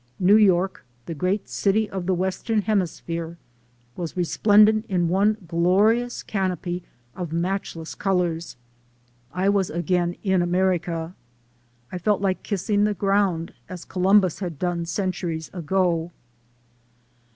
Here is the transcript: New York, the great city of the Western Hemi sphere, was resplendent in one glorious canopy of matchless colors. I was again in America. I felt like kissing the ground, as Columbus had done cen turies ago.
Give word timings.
New 0.19 0.35
York, 0.37 0.83
the 1.05 1.13
great 1.13 1.47
city 1.47 1.87
of 1.87 2.07
the 2.07 2.15
Western 2.15 2.63
Hemi 2.63 2.87
sphere, 2.87 3.37
was 3.95 4.17
resplendent 4.17 4.83
in 4.89 5.07
one 5.09 5.37
glorious 5.47 6.23
canopy 6.23 6.81
of 7.15 7.31
matchless 7.31 7.93
colors. 7.93 8.57
I 9.31 9.47
was 9.47 9.69
again 9.69 10.15
in 10.23 10.41
America. 10.41 11.13
I 11.91 11.99
felt 11.99 12.19
like 12.19 12.41
kissing 12.41 12.83
the 12.83 12.95
ground, 12.95 13.53
as 13.69 13.85
Columbus 13.85 14.39
had 14.39 14.57
done 14.57 14.87
cen 14.87 15.11
turies 15.11 15.53
ago. 15.53 16.11